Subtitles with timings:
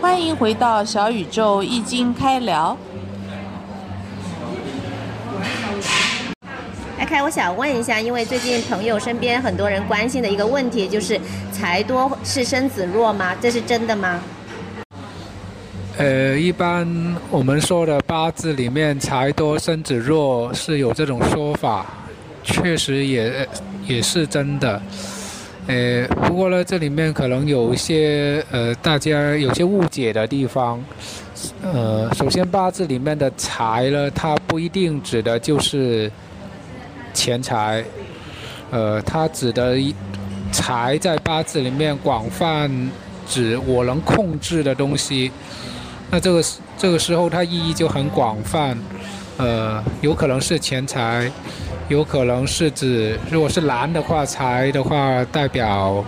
[0.00, 2.76] 欢迎回到小宇宙易经开聊。
[6.98, 11.20] 阿开，我想问一下，因为最近朋友身边很多人关心的一个问题，就是
[11.52, 13.34] 财多是身子弱吗？
[13.40, 14.20] 这是真的吗？
[15.98, 16.88] 呃，一般
[17.30, 21.84] 我们说的八字里面财多身子弱是有这种说法，
[22.42, 23.46] 确实也
[23.86, 24.80] 也是真的。
[25.70, 30.82] 呃，不过呢，这里面可能有一些呃大家有些误解的地方。
[31.62, 36.10] 呃，首先八字里面的财呢，它不一定指的就是
[37.14, 37.84] 钱财，
[38.72, 39.78] 呃，它指的
[40.50, 42.68] 财在八字里面广泛
[43.28, 45.30] 指我能控制的东西。
[46.10, 46.42] 那这个
[46.76, 48.76] 这个时候它意义就很广泛，
[49.36, 51.30] 呃，有可能是钱财，
[51.90, 56.04] 有可能是指如果是男的话，财的话代表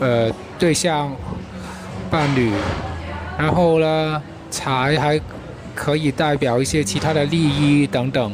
[0.00, 1.14] 呃对象
[2.10, 2.50] 伴侣，
[3.36, 5.20] 然后呢，财还
[5.74, 8.32] 可以代表一些其他的利益等等。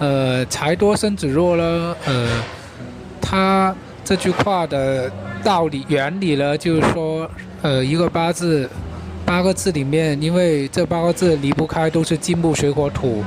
[0.00, 2.28] 呃，财多生子弱呢，呃，
[3.20, 3.72] 他
[4.04, 5.08] 这句话的
[5.44, 7.30] 道理原理呢，就是说，
[7.62, 8.68] 呃，一个八字。
[9.24, 13.24] 八个字里面，因为这八个字离不开都是金木水火土，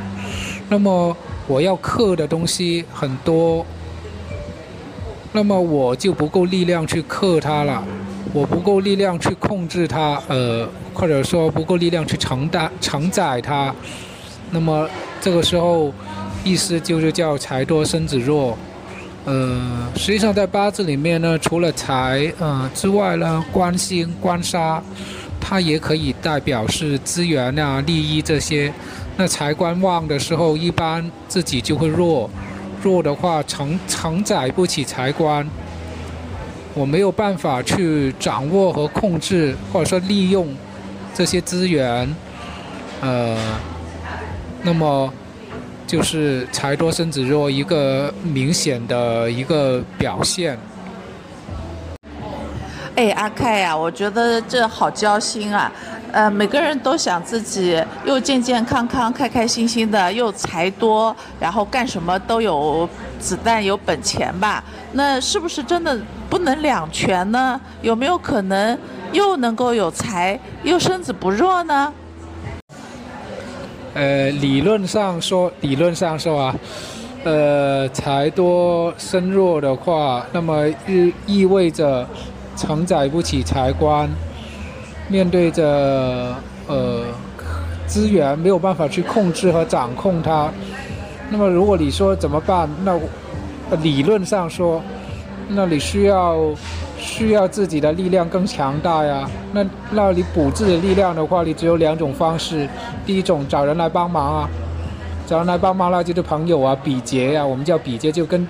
[0.70, 1.14] 那么
[1.50, 3.66] 我要克的东西很多，
[5.32, 7.84] 那么我就不够力量去克它了，
[8.32, 13.74] 我不够力量去控制它，呃，或者说不够力量去承担承载它，
[14.52, 14.88] 那么
[15.20, 15.92] 这个时候
[16.44, 18.56] 意思就是叫财多身子弱，
[19.26, 19.60] 呃，
[19.96, 24.80] 实际上在八字里面呢，除了财呃之外呢，官星官杀。
[25.42, 28.72] 它也可以代表是资源啊、利益这些。
[29.22, 32.30] 那财官旺的时候，一般自己就会弱，
[32.82, 35.46] 弱的话承承载不起财官，
[36.74, 40.48] 我没有办法去掌握和控制，或者说利用
[41.14, 42.16] 这些资源，
[43.02, 43.38] 呃，
[44.64, 45.12] 那么
[45.86, 50.58] 就是财多身子弱一个明显的一个表现。
[52.96, 55.70] 哎，阿凯呀，我觉得这好交心啊！
[56.12, 62.88] 呃，每个人都想自己又健健康康、开开心心的，又财多，然后干什么都有
[63.20, 64.64] 子弹、有本钱吧？
[64.94, 66.00] 那是不是真的
[66.30, 67.60] 不能两全呢？
[67.82, 68.78] 有没有可能
[69.12, 71.94] 又能够有财，又身子不弱呢？
[73.94, 76.56] 呃，理论上说，理论上说啊，
[77.24, 82.08] 呃，财多身弱的话，那么意意味着。
[82.58, 84.10] 承载不起财官，
[85.10, 86.36] 面对着
[86.68, 87.04] 呃
[87.88, 90.50] 资源没有办法去控制和掌控它。
[91.30, 92.70] 那么如果你说怎么办？
[92.84, 92.98] 那
[93.82, 94.82] 理论上说，
[95.50, 96.38] 那你需要
[96.98, 99.30] 需要自己的力量更强大呀。
[99.52, 102.68] 那那你补自己的力量的话，你只有两种方式。
[103.06, 104.50] 第一种找人来帮忙啊，
[105.28, 108.48] 找人来帮忙那就是朋友啊，比劫呀，我们叫比劫，就跟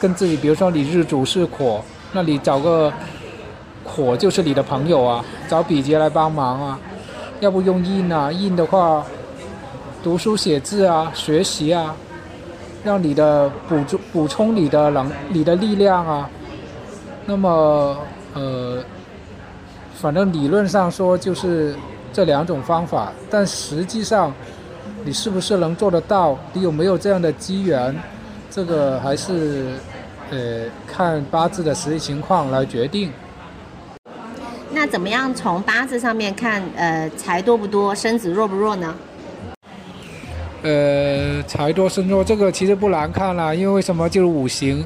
[0.00, 1.82] 跟自己，比如说你日主是火，
[2.12, 2.90] 那你找个。
[3.88, 6.78] 火就是你的朋友啊，找比劫来帮忙啊，
[7.40, 9.04] 要不用印啊，印的话，
[10.02, 11.96] 读书写字啊，学习啊，
[12.84, 16.30] 让你的补充补充你的能你的力量啊。
[17.26, 17.96] 那么
[18.34, 18.78] 呃，
[19.94, 21.74] 反正理论上说就是
[22.12, 24.32] 这两种方法，但实际上
[25.04, 26.38] 你是不是能做得到？
[26.52, 27.94] 你有没有这样的机缘？
[28.50, 29.74] 这个还是
[30.30, 33.12] 呃看八字的实际情况来决定。
[34.80, 38.94] 那怎么样从八字上面看，呃，财多不多，身子弱不弱呢？
[40.62, 44.08] 呃，财多身弱这个其实不难看啦，因为为什么？
[44.08, 44.84] 就是五行。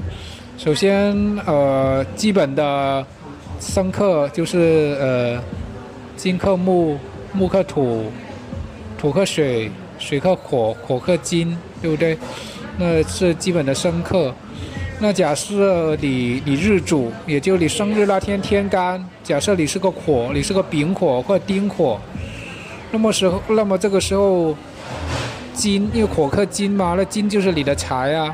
[0.56, 1.14] 首先，
[1.44, 3.04] 呃，基本的
[3.60, 5.38] 生克就是呃，
[6.16, 6.96] 金克木，
[7.34, 8.10] 木克土，
[8.96, 12.16] 土克水，水克火，火克金，对不对？
[12.78, 14.34] 那是基本的生克。
[15.02, 21.98] 那假设你你日主，也就你生日那天天干，假设你是个火，你是个丙火或丁火，
[22.92, 24.54] 那么时候，那么这个时候，
[25.52, 28.32] 金因为火克金嘛，那金就是你的财啊。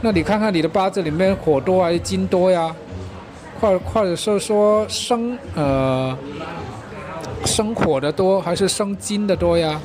[0.00, 2.74] 那你看看你的八字里面火多还是金多呀？
[3.60, 6.16] 或或者是说生呃
[7.44, 9.78] 生火的多还是生金的多呀？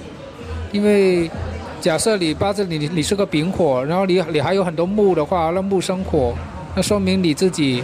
[0.72, 1.30] 因为。
[1.82, 6.34] 假设你八字你你是个丙火，然后你你还有很多木的话，那木生火，
[6.76, 7.84] 那说明你自己，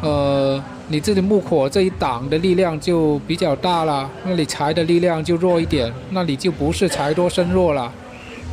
[0.00, 7.92] 呃，你自己木火这一档的力量就比较大了，那你财的力量就弱一点，那你就不是财多身弱了，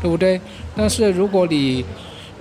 [0.01, 0.39] 对不对？
[0.75, 1.85] 但是如果你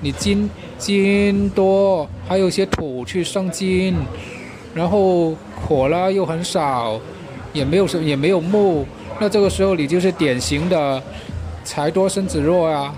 [0.00, 3.94] 你金金多，还有一些土去生金，
[4.74, 5.32] 然后
[5.64, 7.00] 火呢又很少，
[7.52, 8.84] 也没有什也没有木，
[9.20, 11.02] 那这个时候你就是典型的
[11.66, 12.94] 财多身子弱啊，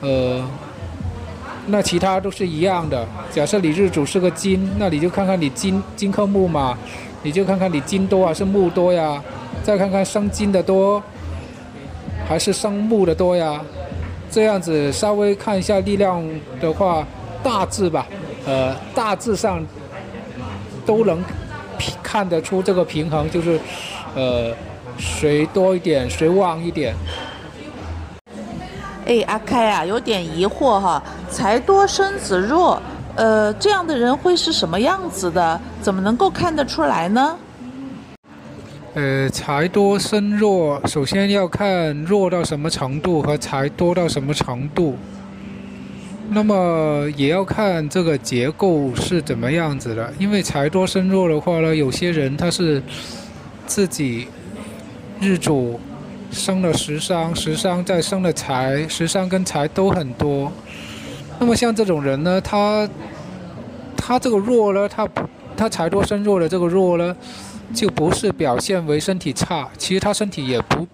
[0.00, 0.42] 呃，
[1.66, 3.06] 那其他都是一样的。
[3.30, 6.76] 假设你日主是个金，那你就看看你金金克木嘛，
[7.22, 9.22] 你就看看你金多还是木多呀，
[9.62, 11.02] 再看看生金的多
[12.26, 13.60] 还是生木的多呀。
[14.30, 16.22] 这样子稍微看一下力量
[16.62, 17.06] 的话，
[17.42, 18.06] 大致吧，
[18.46, 19.62] 呃，大致上
[20.86, 21.22] 都能
[22.02, 23.60] 看得出这个平衡，就是
[24.14, 24.54] 呃，
[24.98, 26.94] 谁多一点，谁旺一点。
[29.08, 32.78] 哎，阿开啊，有点疑惑哈，财多身子弱，
[33.16, 35.58] 呃，这样的人会是什么样子的？
[35.80, 37.34] 怎么能够看得出来呢？
[38.92, 44.94] 呃，财多身弱，首先要看弱到什么程度和财多到什么程度。
[46.28, 52.82] 那么也要看这个结构是怎么样子的，因为财多身弱的话呢，有些人他是
[53.66, 54.28] 自己
[55.18, 55.80] 日主
[56.30, 60.52] 生了食伤，食伤再生了财，食伤跟财都很多。
[61.38, 62.88] 那么像这种人呢，他
[63.96, 65.22] 他这个弱呢，他不
[65.56, 67.16] 他财多身弱的这个弱呢。
[67.74, 70.86] 就不是表现为身体差，其实他身体也不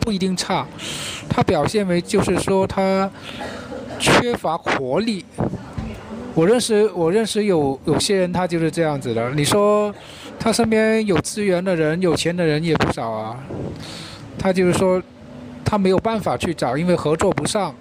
[0.00, 0.66] 不一定差，
[1.28, 3.08] 他表现为就是说他
[4.00, 5.24] 缺乏活力。
[6.34, 9.30] 我认识我认识有有些人他就是这样子的。
[9.36, 9.94] 你说
[10.36, 13.38] 他身边有资源的人、有钱的人也不少啊，
[14.38, 15.02] 他就是说
[15.64, 17.74] 他没有办法去找，因为合作不上，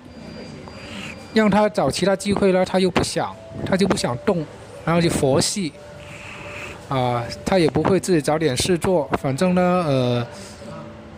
[1.34, 3.36] 让他找其他机会呢，他又不想，
[3.66, 4.46] 他就不想动，
[4.86, 5.72] 然后就佛系。
[6.88, 10.28] 啊，他也不会自己找点事做，反正呢，呃，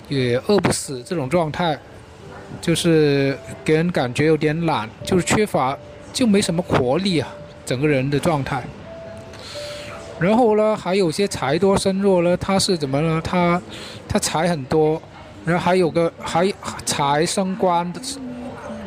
[0.07, 1.78] 也饿不死这种状态，
[2.62, 5.78] 就是给人感觉有点懒，就是缺乏，
[6.13, 7.28] 就没什么活力啊，
[7.66, 8.63] 整个人的状态。
[10.22, 13.22] 然后呢，还有些财多身弱呢，他是怎么呢？
[13.22, 13.62] 他
[14.07, 15.01] 他财很多，
[15.48, 16.54] 然后还有个还
[16.86, 17.90] 财生官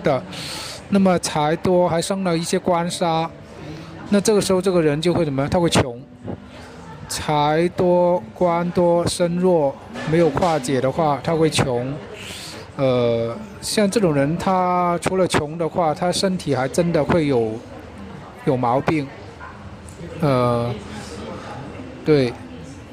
[0.02, 0.22] 的，
[0.90, 3.30] 那么财多还生了一些官杀，
[4.10, 5.48] 那这个时候这个人就会怎么样？
[5.48, 5.98] 他会穷。
[7.08, 9.74] 财多官多身弱，
[10.12, 11.90] 没有化解的话，他会穷。
[12.76, 17.52] 呃，像这种人，他除了穷的话，他身体还真的会有
[18.44, 19.08] 有毛病。
[20.20, 20.70] 呃，
[22.04, 22.30] 对。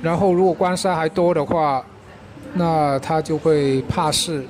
[0.01, 1.85] 然后如果官杀还多的话，
[2.53, 4.45] 那他就会怕事。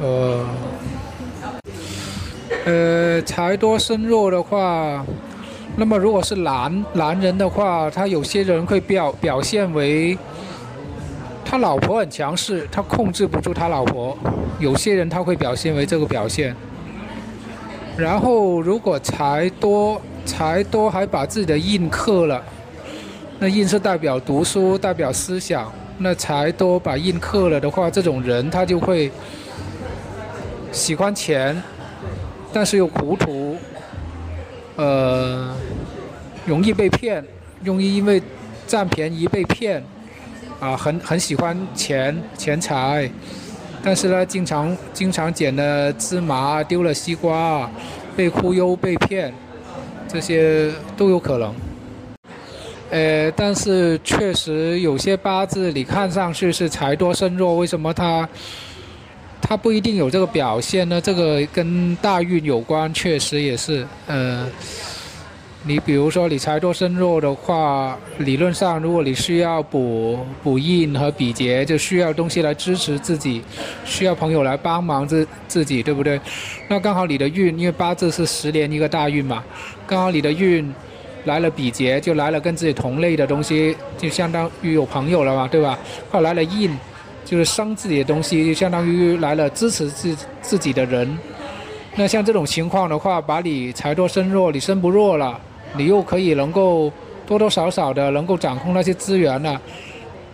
[0.00, 0.44] 呃，
[2.64, 5.04] 呃，财多身弱的话。
[5.76, 10.16] 那么，如果是男男人的话，他有些人会表表现为
[11.44, 14.16] 他老婆很强势，他控制不住他老婆。
[14.60, 16.54] 有些人他会表现为这个表现。
[17.96, 22.40] 然后，如果财多财多还把自己的印克了，
[23.40, 25.72] 那印是代表读书，代表思想。
[25.98, 29.10] 那财多把印克了的话，这种人他就会
[30.72, 31.62] 喜欢钱，
[32.52, 33.56] 但是又糊涂。
[34.76, 35.54] 呃，
[36.44, 37.24] 容易被骗，
[37.62, 38.20] 容易因为
[38.66, 39.80] 占便宜被骗，
[40.58, 43.08] 啊，很很喜欢钱钱财，
[43.84, 47.70] 但是呢，经常经常捡了芝麻丢了西瓜，
[48.16, 49.32] 被忽悠被骗，
[50.08, 51.54] 这些都有可能。
[52.94, 58.28] 呃，但是确实有些八字你看上去是财多身弱，为什么他？
[59.40, 63.84] 他不一定有这个表现呢，这个跟大运有关，确实也是。
[64.06, 64.48] 呃，
[65.64, 73.42] 你比如说你财多身弱的话，理论上如果你需要补补印和比劫，就需要东西来支持自己，
[73.84, 76.20] 需要朋友来帮忙自自己，对不对？
[76.68, 79.42] 那刚好你的运，因为八字是十年一个大运嘛，
[79.84, 80.72] 刚好你的运
[81.24, 85.78] 来了比劫，就来了跟自己同类的东西，就相当于有朋友了嘛，对吧？
[86.10, 86.70] 后来了印。
[87.26, 91.18] 就是生自己的东西，就相当于来了支持自自己的人。
[91.96, 95.40] 那像这种情况的话，把你财多身弱，你身不弱了，
[95.74, 96.92] 你又可以能够
[97.26, 99.58] 多多少少的能够掌控那些资源了。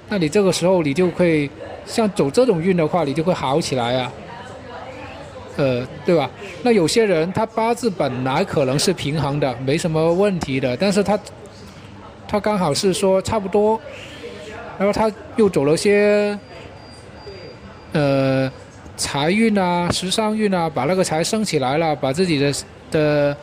[0.09, 1.49] 那你这个时候你就会
[1.87, 4.13] 像走这种运的话，你就会好起来啊。
[5.61, 6.31] 呃，对吧？
[6.63, 11.19] 那有些人他八字本来可能是平衡的，没什么问题的，但是他
[12.27, 13.79] 他刚好是说差不多，
[14.79, 16.39] 然后他又走了些。
[17.93, 18.49] 呃，
[18.97, 22.55] 财运啊，时尚运啊，把那个财升起来了，把自己的
[22.93, 23.37] 的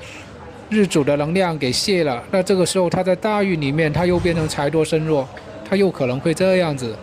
[0.70, 5.28] 日主的能量给泄了，那这个时候他在大运里面，他又变成财多身弱，
[5.70, 6.96] 他又可能会这样子。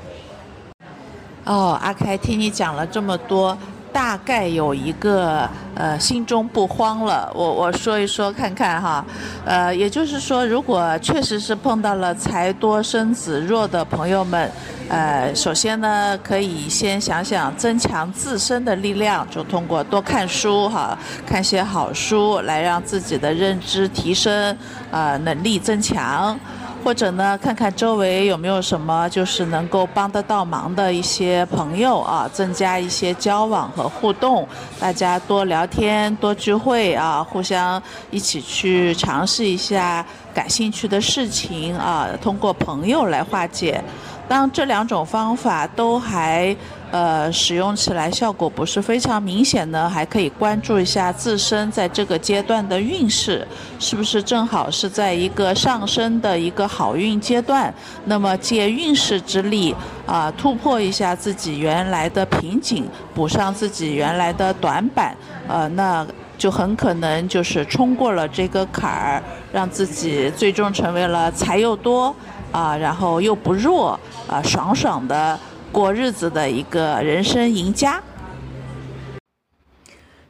[1.44, 3.56] 哦，阿开，听你讲了这么多，
[3.94, 7.30] 大概有一个呃心中不慌了。
[7.32, 9.04] 我我说一说看看哈，
[9.44, 14.50] 呃，也就是说，如果确实是碰到了财多身子弱的朋友们，
[14.88, 24.58] 呃，首先呢，可以先想想增强自身的力量，就通过多看书哈，看些好书来让自己的认知提升，
[24.90, 26.36] 呃，能力增强。
[26.84, 34.46] 或者呢，看看周围有没有什么就是能够帮得到忙的一些朋友啊，增加一些交往和互动，
[34.78, 43.82] 大家多聊天、多聚会啊，互相一起去尝试一下感兴趣的事情啊，通过朋友来化解。
[44.28, 46.54] 当这两种方法都还。
[46.94, 53.44] 呃，使用起来效果不是非常明显呢，还可以关注一下自身在这个阶段的运势，
[53.80, 57.74] 是不是正好是在一个上升的一个好运阶段？
[58.04, 59.74] 那么借运势之力
[60.06, 65.16] 啊，突破一下自己原来的瓶颈，补上自己原来的短板，
[65.48, 66.06] 呃，那
[66.38, 69.22] 就很可能就是冲过了这个坎儿，
[69.52, 72.14] 让自己最终成为了财又多
[72.52, 73.98] 啊，然后又不弱
[74.28, 75.36] 啊，爽爽的。
[75.74, 78.00] 过日子的一个人生赢家。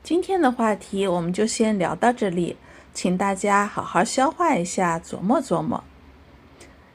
[0.02, 2.56] 今天的话题我们就先聊到这里，
[2.94, 5.84] 请大家好好消化一下，琢磨琢磨。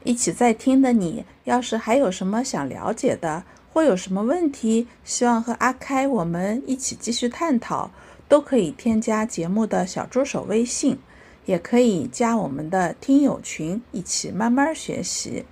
[0.02, 7.92] 一起在听的你，要是还有什么想了解的，或有什么问题，希望和阿开我们一起继续探讨，
[8.28, 10.98] 都可以添加节目的小助手微信，
[11.46, 15.44] 也可以加我们的听友群，一起慢慢学习。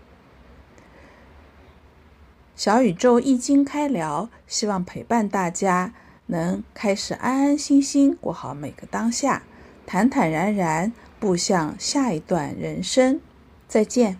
[2.59, 5.93] 小宇宙易经开聊，希望陪伴大家，
[6.27, 9.45] 能开始安安心心过好每个当下，
[9.87, 13.21] 坦坦然然步向下一段人生。
[13.69, 14.19] 再见。